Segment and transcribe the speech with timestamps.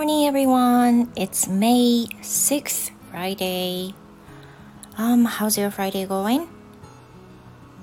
[0.00, 1.12] morning, everyone.
[1.16, 3.92] It's May 6th, Friday.
[4.96, 6.48] Um, how's your Friday going?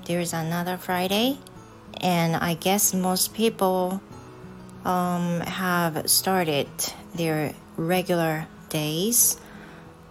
[0.04, 1.38] There's another Friday,
[2.00, 4.02] and I guess most people
[4.84, 6.66] um, have started
[7.14, 9.38] their regular days.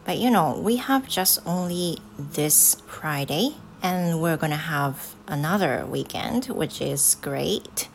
[0.05, 6.45] But you know, we have just only this Friday, and we're gonna have another weekend,
[6.45, 7.89] which is great.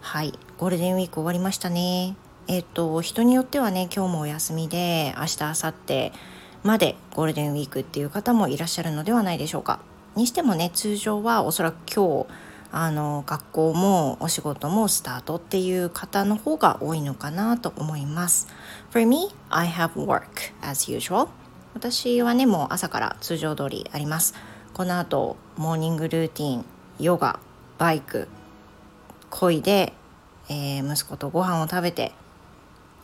[0.00, 2.16] はい、ゴールデンウィーク終わりましたね。
[2.47, 6.11] えっ、と、人によってはね、今日もお休みで、明日、明後日
[6.63, 9.79] までゴールデンウィークっていう方もいらっしゃるのではないでしょうか。
[10.15, 12.27] にしてもね、通常はおそらく今日、
[12.71, 18.47] あの、学校もお仕事もスタートっていう方の方が多いのかなと思います。
[18.91, 20.23] For me, I have work
[20.61, 21.29] as usual.
[21.73, 24.35] 私はね、もう朝から通常通りあります。
[24.73, 26.65] この後、モーニングルーティン、
[26.99, 27.39] ヨガ、
[27.77, 28.27] バイク、
[29.31, 29.93] 漕いで、
[30.49, 32.11] えー、息子とご飯を食べて、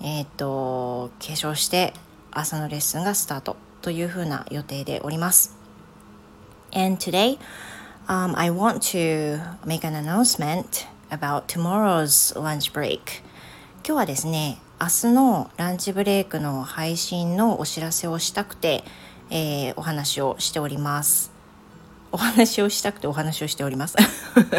[0.02, 1.94] えっ、ーと、化粧して
[2.32, 5.58] 朝のレッスンがスタートというふうな予定でおります。
[6.74, 7.38] And today,
[8.08, 13.00] um, I want to make an announcement about tomorrow's lunch break.
[13.86, 18.86] 今日はですね、明日のランチブレイクの配信のお知らせをしたくて、
[19.30, 21.32] えー、お話をしております。
[22.12, 23.96] お話をしたくてお話をしております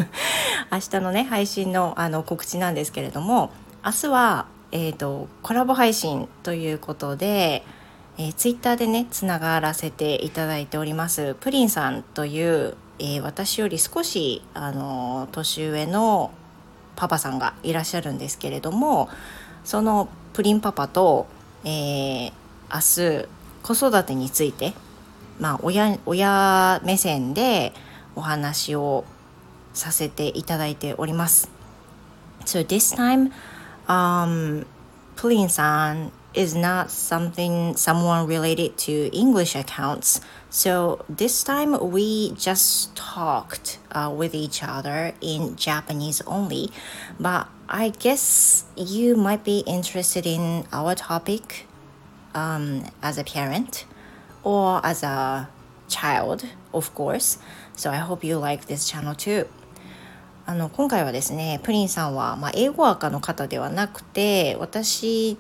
[0.71, 3.51] 明日のね配信のあの告知なんですけれども
[3.85, 7.65] 明日は、えーと、コラボ配信ということで、
[8.19, 16.31] えー、ツイッターでねつながらせていただいておりますプリンさんという、えー、私より少しあの年上の
[16.97, 19.09] パパさんがいらっしゃるんですけれども
[19.65, 21.27] そのプリンパパと、
[21.65, 22.33] えー、
[22.71, 23.29] 明日
[23.62, 24.75] 子育てについて
[25.39, 27.73] まあ親親目線で
[28.15, 29.05] お話を
[29.73, 31.51] させていただいております。
[32.45, 33.31] So this time,
[33.91, 34.65] um,
[35.19, 40.21] Plin-san is not something someone related to English accounts.
[40.49, 46.71] So this time we just talked uh, with each other in Japanese only.
[47.19, 51.67] But I guess you might be interested in our topic
[52.34, 53.84] um, as a parent.
[54.43, 55.49] or as a
[55.89, 57.39] child, of course.
[57.77, 59.47] So I hope you like this channel too.
[60.50, 65.37] あの今回はですねプリンさんは、まあ、英語赤の方ではなくて私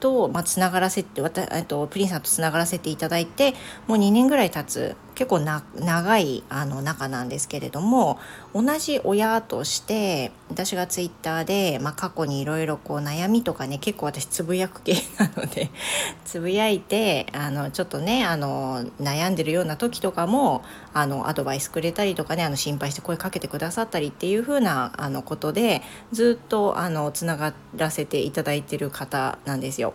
[0.00, 3.54] と、まあ、つながらせてわたとプリンさんとつながらせていただいて
[3.86, 8.20] もう2年ぐらい経つ結構な長いあの仲なんですけれども
[8.54, 15.70] 同じ親として私がツイッターで、まあ、過去にいろいろ悩みとかね結構私つぶやく系なので
[16.24, 20.62] つぶやいてあのちょっとねあの悩んでるような時とかも
[20.94, 29.94] あのアドバイスくれたりとかねあの心配して声かけてくださったりっていう風なあなことでずっとあのつながらせていただいてる方なんですよ。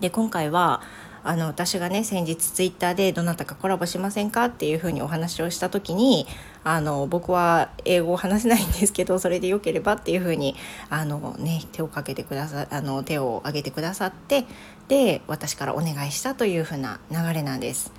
[0.00, 0.82] で今回は
[1.22, 6.26] あの私がね先日ツイッターでどなたかコラボしませんかっていうふうにお話をした時に
[6.64, 10.56] あの僕は英語を話せないんですけどそれでよければっていうふうに
[10.88, 14.46] あの、ね、手をかけてくださあの手を挙げてくださって
[14.88, 17.92] で私からお願いしたというふうな流れなんです。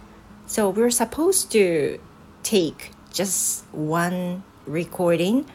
[0.48, 2.00] So we're supposed to
[2.44, 5.46] take just one recording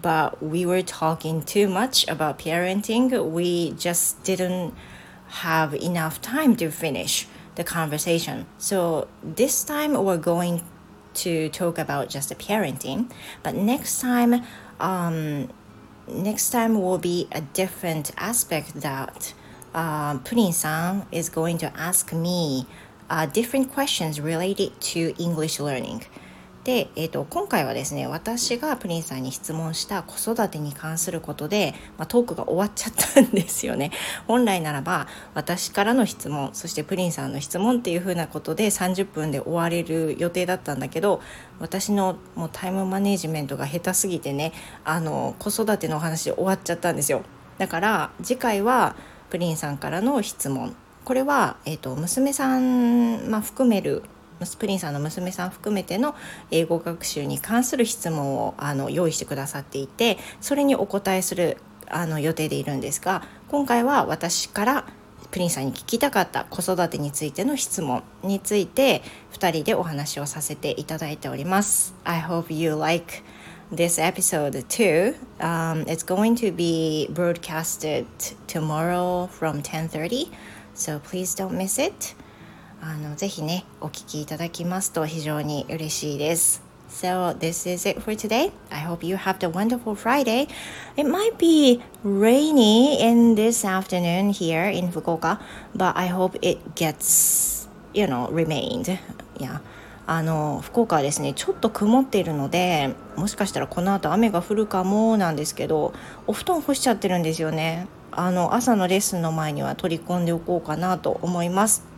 [0.00, 3.10] but we were talking too much about parenting.
[3.32, 4.72] We just didn't
[5.32, 8.46] have enough time to finish the conversation.
[8.58, 10.62] So this time we're going
[11.14, 13.10] to talk about just the parenting,
[13.42, 14.42] but next time,
[14.80, 15.50] um,
[16.06, 19.34] next time will be a different aspect that
[19.74, 22.66] uh, Purin-san is going to ask me
[23.08, 26.04] uh, different questions related to English learning.
[26.64, 33.90] で、えーと、今回はですね私がプリンさんに質問した子育てに関することで、まあ、トークが終わっちゃったんですよね。
[34.28, 41.20] 本来ならば私からの質問そしてプリンさんの質問っていうふうなことで30分で終われる予定だったんだけど
[41.58, 44.52] 私のもうタイムマネジメントが下手すぎてね
[44.84, 47.22] あの子育てのお話で終わっちゃったんですよ。
[47.58, 48.94] だから次回は
[49.30, 50.76] プリンさんからの質問。
[51.04, 54.04] これは、えーと、娘さん、まあ、含める
[54.56, 56.14] プリンさんの娘さん含めての
[56.50, 61.58] 英語学習に関する質問をあの用意してくださっていてそれにお答えする
[61.88, 64.86] あの予定でいるんですが今回は私から
[65.30, 69.02] プリンさんに聞きたかった子育てについての質問について
[69.32, 71.94] 2人でお話をさせていただいております。
[72.04, 73.22] I hope you like
[73.72, 75.14] this episode too.
[75.38, 78.06] Um, it's going to be broadcasted
[78.46, 80.30] tomorrow from 10:30,
[80.74, 82.14] so please don't miss it.
[82.84, 88.50] あのぜひねお聞きいただきますと非常に嬉しいです So this is it for today.
[88.68, 90.46] I hope you have a wonderful Friday.
[90.96, 95.38] It might be rainy in this afternoon here in Fukuoka,
[95.74, 98.98] but I hope it gets, you know, remained.
[99.38, 99.60] Yeah.
[100.04, 105.94] あの福岡はですねちょっと曇っているのでもしかしたらこの後雨が降るかもなんですけど
[106.26, 111.91] お布団干しちゃってるんですよねあの朝のレッスンの前には取り込んでおこうかなと思います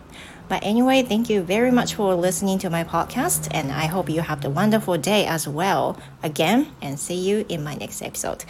[0.50, 4.22] But anyway, thank you very much for listening to my podcast, and I hope you
[4.22, 5.96] have a wonderful day as well.
[6.24, 8.46] Again, and see you in my next episode.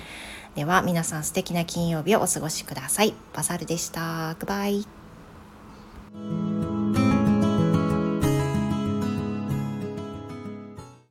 [0.56, 3.14] では、皆さん素敵な金曜日をお過ごしください。
[3.34, 4.36] バサルでした。
[4.40, 5.03] Goodbye.